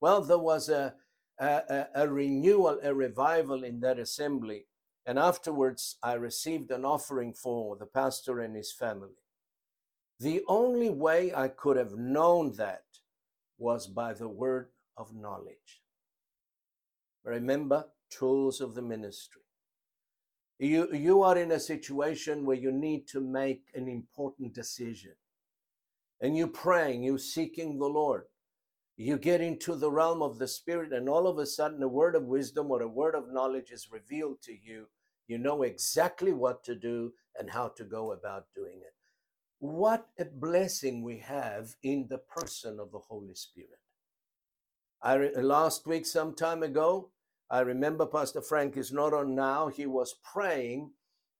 [0.00, 0.94] Well, there was a,
[1.38, 4.66] a, a renewal, a revival in that assembly.
[5.04, 9.18] And afterwards, I received an offering for the pastor and his family.
[10.18, 12.84] The only way I could have known that
[13.58, 15.82] was by the word of knowledge.
[17.24, 19.42] Remember, tools of the ministry.
[20.58, 25.12] You, you are in a situation where you need to make an important decision.
[26.20, 28.24] And you're praying, you're seeking the Lord.
[28.96, 32.14] You get into the realm of the Spirit, and all of a sudden, a word
[32.14, 34.86] of wisdom or a word of knowledge is revealed to you.
[35.28, 38.94] You know exactly what to do and how to go about doing it.
[39.58, 43.80] What a blessing we have in the person of the Holy Spirit.
[45.02, 47.10] I last week, some time ago,
[47.50, 49.68] I remember Pastor Frank is not on now.
[49.68, 50.90] He was praying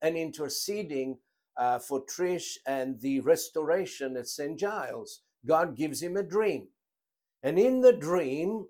[0.02, 1.18] and interceding
[1.56, 4.58] uh, for Trish and the restoration at St.
[4.58, 5.22] Giles.
[5.46, 6.68] God gives him a dream.
[7.42, 8.66] And in the dream,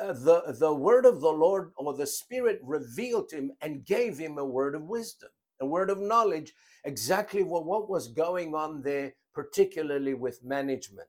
[0.00, 4.38] uh, the, the word of the Lord or the Spirit revealed him and gave him
[4.38, 6.52] a word of wisdom, a word of knowledge,
[6.84, 11.08] exactly what, what was going on there, particularly with management.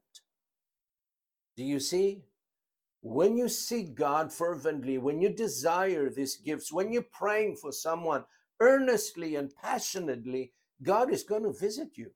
[1.58, 2.24] Do you see?
[3.08, 8.26] When you seek God fervently, when you desire these gifts, when you're praying for someone
[8.60, 10.52] earnestly and passionately,
[10.84, 12.12] God is going to visit you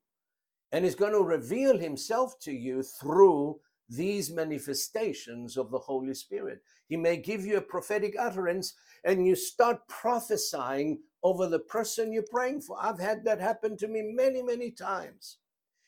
[0.71, 6.61] and is going to reveal himself to you through these manifestations of the Holy Spirit.
[6.89, 8.73] He may give you a prophetic utterance
[9.05, 12.77] and you start prophesying over the person you're praying for.
[12.81, 15.37] I've had that happen to me many, many times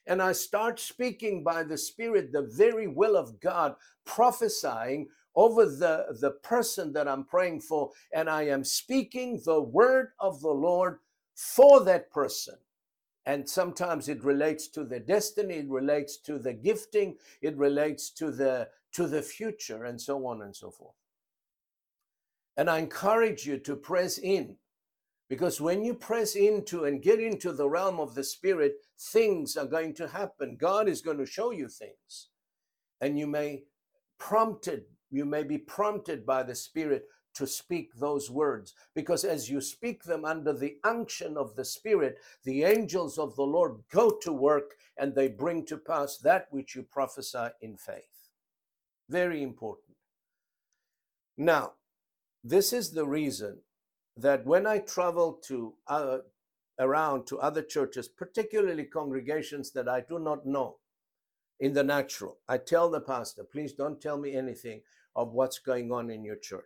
[0.06, 3.76] and I start speaking by the Spirit the very will of God,
[4.06, 10.10] prophesying over the, the person that I'm praying for, and I am speaking the word
[10.20, 11.00] of the Lord
[11.36, 12.56] for that person.
[13.26, 18.32] And sometimes it relates to the destiny, it relates to the gifting, it relates to
[18.32, 20.94] the to the future, and so on and so forth.
[22.58, 24.58] And I encourage you to press in
[25.30, 29.66] because when you press into and get into the realm of the Spirit, things are
[29.66, 30.58] going to happen.
[30.60, 32.30] God is going to show you things.
[33.02, 33.64] And you may
[34.20, 37.06] prompted, you may be prompted by the Spirit
[37.36, 38.74] to speak those words.
[38.96, 43.44] Because as you speak them under the unction of the Spirit, the angels of the
[43.44, 48.30] Lord go to work and they bring to pass that which you prophesy in faith.
[49.10, 49.98] Very important.
[51.38, 51.74] Now,
[52.44, 53.60] this is the reason
[54.18, 56.18] that when I travel to uh,
[56.80, 60.78] around to other churches, particularly congregations that I do not know
[61.60, 64.82] in the natural, I tell the pastor, please don't tell me anything
[65.16, 66.66] of what's going on in your church.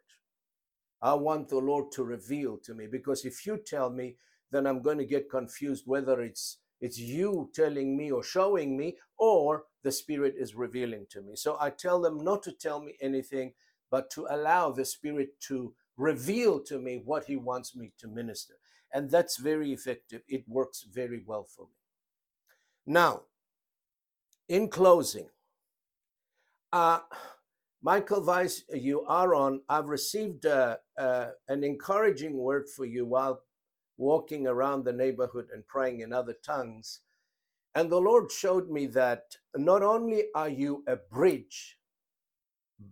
[1.02, 4.16] I want the Lord to reveal to me because if you tell me,
[4.52, 8.98] then I'm going to get confused whether it's it's you telling me or showing me
[9.18, 11.36] or the spirit is revealing to me.
[11.36, 13.54] So I tell them not to tell me anything
[13.90, 18.54] but to allow the spirit to reveal to me what he wants me to minister.
[18.94, 20.22] And that's very effective.
[20.28, 21.74] It works very well for me.
[22.86, 23.24] Now,
[24.48, 25.28] in closing,
[26.72, 27.00] uh,
[27.82, 29.62] Michael Weiss, you are on.
[29.70, 33.42] I've received uh, uh, an encouraging word for you while
[33.98, 37.02] walking around the neighborhood and praying in other tongues.
[37.76, 41.77] And the Lord showed me that not only are you a bridge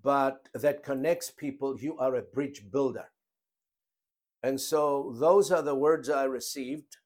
[0.03, 3.05] but that connects people, you are a bridge builder.
[4.43, 6.97] And so those are the words I received.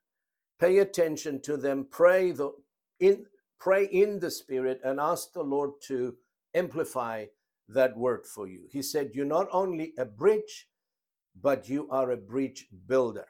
[0.59, 2.51] Pay attention to them, pray the
[2.99, 3.25] in
[3.59, 6.15] pray in the spirit and ask the Lord to
[6.53, 7.25] amplify
[7.69, 8.61] that word for you.
[8.71, 10.67] He said, You're not only a bridge,
[11.41, 13.27] but you are a bridge builder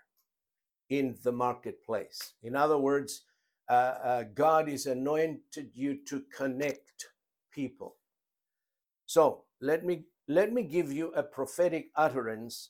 [0.90, 2.34] in the marketplace.
[2.42, 3.24] In other words,
[3.70, 3.74] uh,
[4.04, 7.10] uh, God is anointed you to connect
[7.52, 7.98] people.
[9.10, 12.70] So let me let me give you a prophetic utterance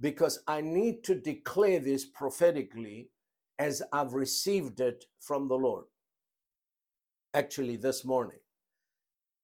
[0.00, 3.10] because I need to declare this prophetically
[3.56, 5.84] as I've received it from the Lord.
[7.32, 8.40] Actually, this morning.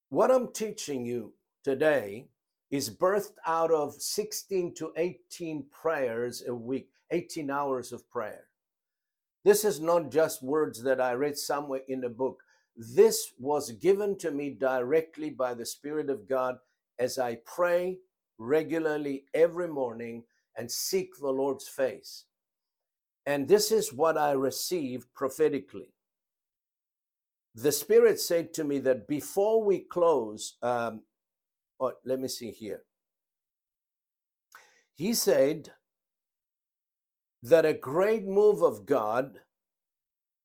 [0.09, 2.27] What I'm teaching you today
[2.73, 8.47] is birthed out of 16 to 18 prayers a week, 18 hours of prayer.
[9.45, 12.43] This is not just words that I read somewhere in a book.
[12.83, 16.57] This was given to me directly by the Spirit of God
[16.99, 17.99] as I pray
[18.39, 20.25] regularly every morning
[20.57, 22.25] and seek the Lord's face.
[23.27, 25.93] And this is what I received prophetically.
[27.55, 31.03] The Spirit said to me that before we close, um,
[31.81, 32.85] oh, let me see here.
[34.95, 35.69] He said
[37.43, 39.41] that a great move of God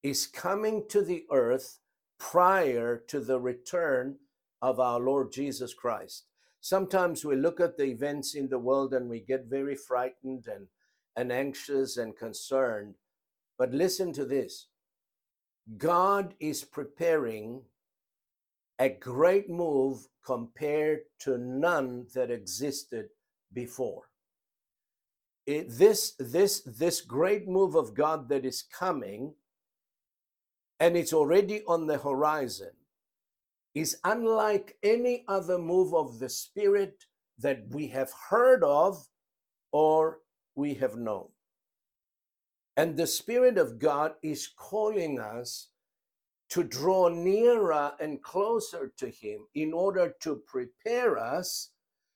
[0.03, 1.79] is coming to the earth
[2.19, 4.17] prior to the return
[4.61, 6.25] of our Lord Jesus Christ.
[6.61, 10.67] Sometimes we look at the events in the world and we get very frightened and,
[11.15, 12.95] and anxious and concerned.
[13.57, 14.67] But listen to this
[15.77, 17.61] God is preparing
[18.79, 23.09] a great move compared to none that existed
[23.53, 24.09] before.
[25.45, 29.35] It, this, this, this great move of God that is coming,
[30.79, 32.71] and it's already on the horizon,
[33.73, 37.05] is unlike any other move of the Spirit
[37.39, 39.07] that we have heard of
[39.71, 40.19] or
[40.55, 41.27] we have known.
[42.77, 45.69] And the Spirit of God is calling us
[46.49, 51.71] to draw nearer and closer to Him in order to prepare us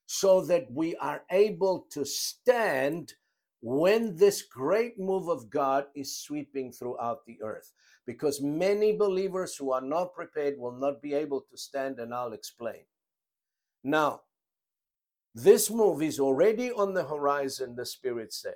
[0.06, 3.14] so that we are able to stand
[3.62, 7.72] when this great move of God is sweeping throughout the earth
[8.10, 12.32] because many believers who are not prepared will not be able to stand, and I'll
[12.32, 12.82] explain.
[13.84, 14.22] Now,
[15.32, 18.54] this move is already on the horizon, the Spirit say,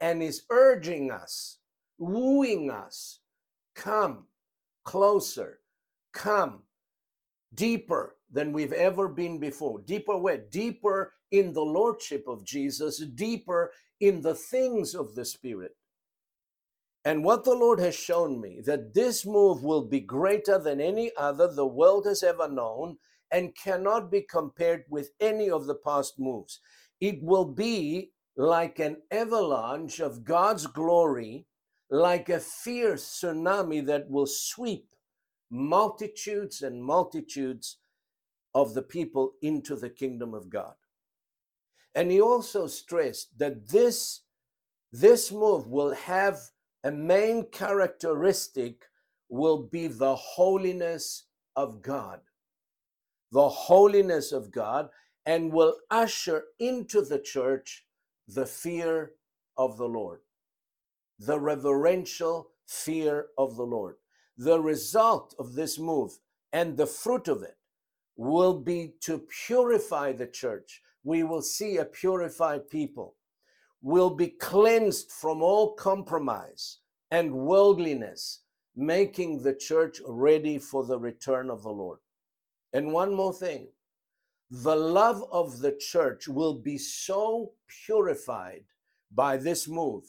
[0.00, 1.58] and is urging us,
[1.98, 3.20] wooing us,
[3.74, 4.24] come
[4.84, 5.60] closer,
[6.14, 6.62] come
[7.54, 9.82] deeper than we've ever been before.
[9.84, 10.38] Deeper where?
[10.38, 13.70] Deeper in the Lordship of Jesus, deeper
[14.00, 15.76] in the things of the Spirit.
[17.04, 21.10] And what the Lord has shown me that this move will be greater than any
[21.16, 22.98] other the world has ever known
[23.30, 26.60] and cannot be compared with any of the past moves.
[27.00, 31.46] It will be like an avalanche of God's glory,
[31.90, 34.88] like a fierce tsunami that will sweep
[35.50, 37.78] multitudes and multitudes
[38.54, 40.74] of the people into the kingdom of God.
[41.94, 44.22] And he also stressed that this,
[44.92, 46.38] this move will have
[46.84, 48.84] a main characteristic
[49.28, 51.24] will be the holiness
[51.56, 52.20] of God.
[53.32, 54.88] The holiness of God,
[55.26, 57.84] and will usher into the church
[58.26, 59.12] the fear
[59.58, 60.20] of the Lord,
[61.18, 63.96] the reverential fear of the Lord.
[64.38, 66.12] The result of this move
[66.52, 67.58] and the fruit of it
[68.16, 70.80] will be to purify the church.
[71.04, 73.16] We will see a purified people
[73.82, 76.78] will be cleansed from all compromise
[77.10, 78.42] and worldliness,
[78.76, 81.98] making the church ready for the return of the Lord.
[82.72, 83.68] And one more thing
[84.50, 87.52] the love of the church will be so
[87.84, 88.64] purified
[89.12, 90.04] by this move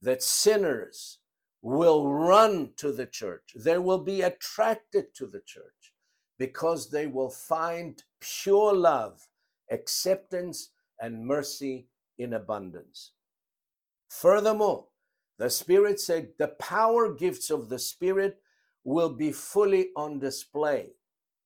[0.00, 1.18] that sinners
[1.62, 3.52] will run to the church.
[3.56, 5.92] They will be attracted to the church
[6.38, 9.26] because they will find pure love,
[9.70, 11.88] acceptance, and mercy
[12.18, 13.12] in abundance.
[14.08, 14.86] Furthermore,
[15.38, 18.38] the Spirit said the power gifts of the Spirit
[18.84, 20.90] will be fully on display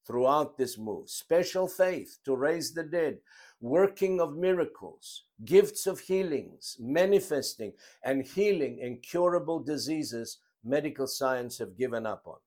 [0.07, 1.09] throughout this move.
[1.09, 3.19] Special faith to raise the dead,
[3.61, 12.07] working of miracles, gifts of healings, manifesting and healing incurable diseases medical science have given
[12.07, 12.39] up on.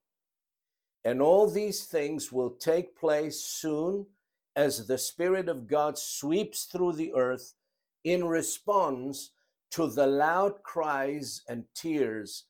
[1.03, 4.05] And all these things will take place soon
[4.55, 7.53] as the Spirit of God sweeps through the earth
[8.04, 9.32] in response
[9.72, 12.45] to the loud cries and tears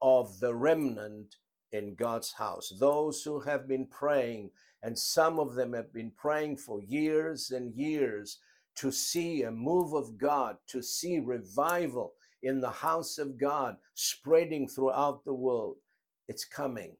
[0.00, 1.36] of the remnant
[1.72, 2.72] in God's house.
[2.78, 4.50] Those who have been praying,
[4.82, 8.38] and some of them have been praying for years and years
[8.76, 14.66] to see a move of God, to see revival in the house of God spreading
[14.66, 15.76] throughout the world.
[16.28, 16.96] It's coming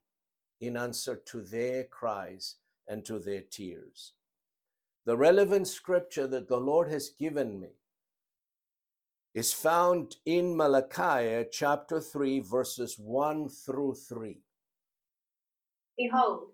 [0.60, 2.56] in answer to their cries
[2.88, 4.12] and to their tears.
[5.04, 7.70] The relevant scripture that the Lord has given me
[9.34, 14.38] is found in Malachi chapter 3, verses 1 through 3.
[15.96, 16.48] Behold,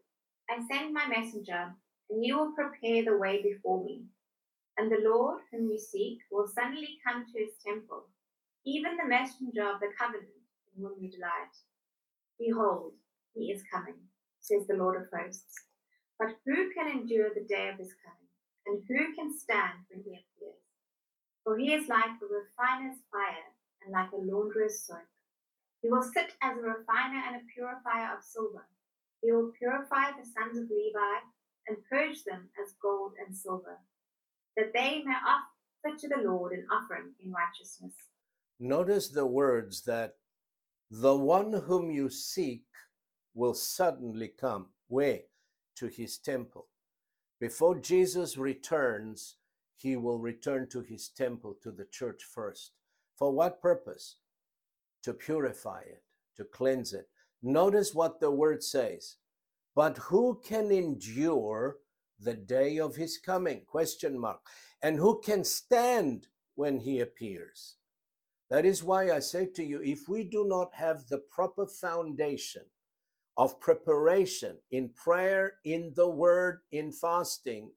[0.48, 1.74] I send my messenger,
[2.08, 4.04] and he will prepare the way before me.
[4.78, 8.06] And the Lord whom you seek will suddenly come to his temple,
[8.64, 10.28] even the messenger of the covenant
[10.76, 11.54] in whom you delight.
[12.38, 12.92] Behold,
[13.34, 13.98] he is coming,
[14.40, 15.52] says the Lord of hosts.
[16.16, 18.30] But who can endure the day of his coming?
[18.66, 20.67] And who can stand when he appears?
[21.49, 23.49] For he is like a refiner's fire
[23.80, 24.99] and like a launderer's soap.
[25.80, 28.66] He will sit as a refiner and a purifier of silver.
[29.22, 31.16] He will purify the sons of Levi
[31.66, 33.78] and purge them as gold and silver,
[34.59, 37.94] that they may offer to the Lord an offering in righteousness.
[38.61, 40.16] Notice the words that
[40.90, 42.64] the one whom you seek
[43.32, 44.66] will suddenly come.
[44.88, 45.20] Where?
[45.76, 46.66] To his temple.
[47.40, 49.36] Before Jesus returns,
[49.78, 52.72] he will return to his temple, to the church first.
[53.16, 54.16] For what purpose?
[55.04, 56.02] To purify it,
[56.36, 57.08] to cleanse it.
[57.42, 59.16] Notice what the word says.
[59.74, 61.76] But who can endure
[62.18, 63.62] the day of his coming?
[63.66, 64.40] Question mark.
[64.82, 66.26] And who can stand
[66.56, 67.76] when he appears?
[68.50, 72.62] That is why I say to you if we do not have the proper foundation
[73.36, 77.70] of preparation in prayer, in the word, in fasting,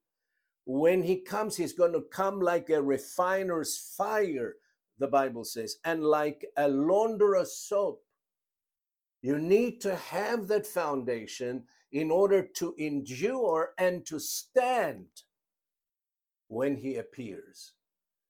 [0.72, 4.56] when he comes, he's going to come like a refiner's fire,
[5.00, 8.02] the Bible says, and like a launderer's soap.
[9.22, 15.08] You need to have that foundation in order to endure and to stand
[16.48, 17.74] when he appears.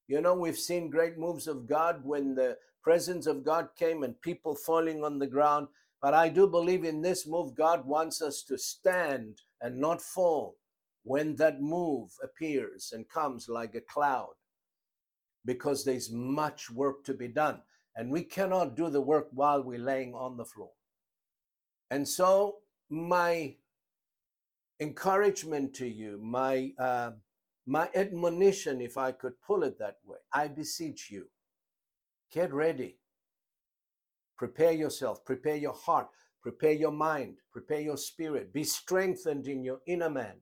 [0.08, 4.20] You know, we've seen great moves of God when the presence of God came and
[4.20, 5.68] people falling on the ground.
[6.02, 10.56] But I do believe in this move, God wants us to stand and not fall
[11.04, 14.34] when that move appears and comes like a cloud,
[15.46, 17.62] because there's much work to be done.
[17.96, 20.72] And we cannot do the work while we're laying on the floor.
[21.90, 22.58] And so,
[22.90, 23.56] my
[24.80, 27.12] encouragement to you, my uh,
[27.66, 31.28] my admonition, if I could pull it that way, I beseech you,
[32.32, 32.98] get ready.
[34.38, 36.08] Prepare yourself, prepare your heart,
[36.42, 38.54] prepare your mind, prepare your spirit.
[38.54, 40.38] Be strengthened in your inner man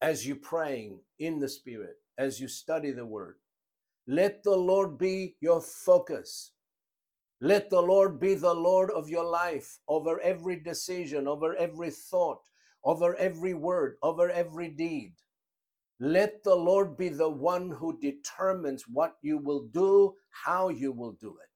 [0.00, 3.36] as you're praying in the spirit, as you study the word.
[4.06, 6.52] Let the Lord be your focus.
[7.40, 12.42] Let the Lord be the Lord of your life over every decision, over every thought,
[12.84, 15.14] over every word, over every deed.
[15.98, 21.12] Let the Lord be the one who determines what you will do, how you will
[21.12, 21.50] do it.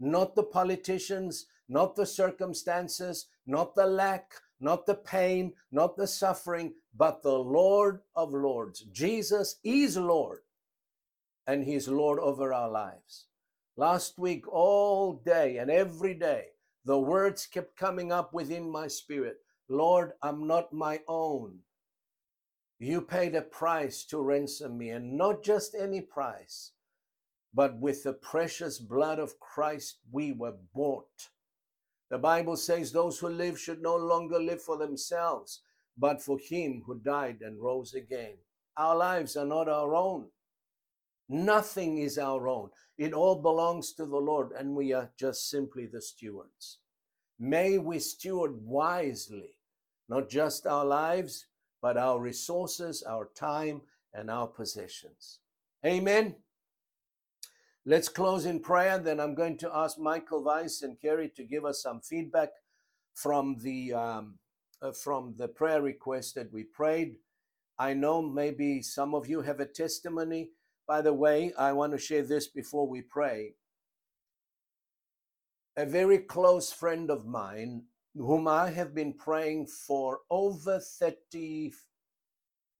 [0.00, 6.74] Not the politicians, not the circumstances, not the lack, not the pain, not the suffering,
[6.96, 8.80] but the Lord of Lords.
[8.92, 10.40] Jesus is Lord,
[11.46, 13.26] and He's Lord over our lives.
[13.76, 16.46] Last week, all day and every day,
[16.84, 19.38] the words kept coming up within my spirit
[19.68, 21.58] Lord, I'm not my own.
[22.78, 26.72] You paid a price to ransom me, and not just any price,
[27.52, 31.28] but with the precious blood of Christ we were bought.
[32.10, 35.60] The Bible says those who live should no longer live for themselves,
[35.96, 38.36] but for him who died and rose again.
[38.76, 40.26] Our lives are not our own.
[41.28, 42.70] Nothing is our own.
[42.96, 46.78] It all belongs to the Lord, and we are just simply the stewards.
[47.38, 49.56] May we steward wisely,
[50.08, 51.46] not just our lives,
[51.82, 53.82] but our resources, our time,
[54.14, 55.40] and our possessions.
[55.84, 56.34] Amen.
[57.86, 58.98] Let's close in prayer.
[58.98, 62.50] Then I'm going to ask Michael Weiss and Kerry to give us some feedback
[63.14, 64.38] from the um,
[64.82, 67.16] uh, from the prayer request that we prayed.
[67.78, 70.50] I know maybe some of you have a testimony.
[70.86, 73.54] By the way, I want to share this before we pray.
[75.76, 77.84] A very close friend of mine
[78.16, 81.72] whom I have been praying for over 30,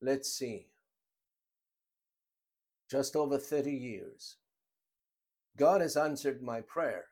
[0.02, 0.66] let's see,
[2.90, 4.37] just over 30 years.
[5.58, 7.06] God has answered my prayer.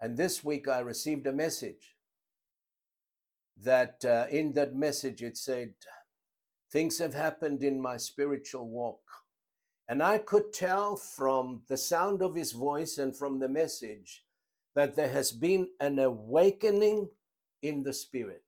[0.00, 1.96] And this week I received a message
[3.62, 5.74] that uh, in that message it said,
[6.70, 9.00] Things have happened in my spiritual walk.
[9.88, 14.24] And I could tell from the sound of his voice and from the message
[14.76, 17.08] that there has been an awakening
[17.60, 18.44] in the spirit.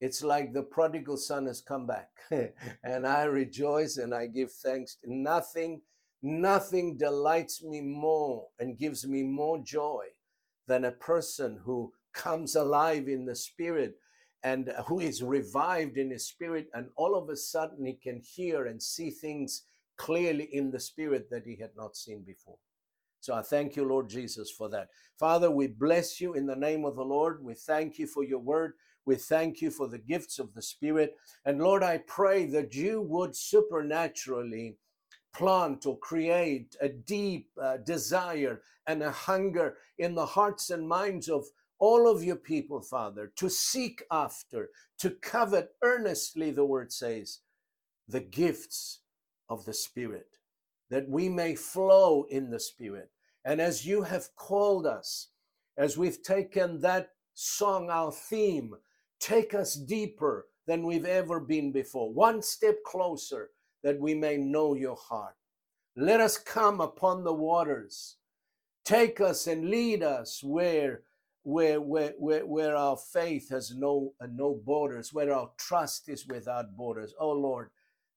[0.00, 2.10] It's like the prodigal son has come back.
[2.84, 4.98] and I rejoice and I give thanks.
[5.04, 5.80] Nothing,
[6.22, 10.04] nothing delights me more and gives me more joy
[10.66, 13.94] than a person who comes alive in the spirit
[14.42, 16.68] and who is revived in his spirit.
[16.74, 19.62] And all of a sudden he can hear and see things
[19.96, 22.58] clearly in the spirit that he had not seen before.
[23.20, 24.88] So I thank you, Lord Jesus, for that.
[25.18, 27.42] Father, we bless you in the name of the Lord.
[27.42, 28.74] We thank you for your word.
[29.04, 31.16] We thank you for the gifts of the Spirit.
[31.44, 34.76] And Lord, I pray that you would supernaturally
[35.36, 41.28] plant or create a deep uh, desire and a hunger in the hearts and minds
[41.28, 41.44] of
[41.78, 47.40] all of your people, Father, to seek after, to covet earnestly, the word says,
[48.08, 49.00] the gifts
[49.50, 50.38] of the Spirit,
[50.88, 53.10] that we may flow in the Spirit.
[53.44, 55.28] And as you have called us,
[55.76, 58.74] as we've taken that song, our theme,
[59.20, 63.50] take us deeper than we've ever been before, one step closer
[63.82, 65.34] that we may know your heart.
[65.96, 68.16] Let us come upon the waters.
[68.84, 71.02] Take us and lead us where
[71.46, 76.26] where, where, where, where our faith has no, uh, no borders, where our trust is
[76.26, 77.14] without borders.
[77.20, 77.70] Oh Lord,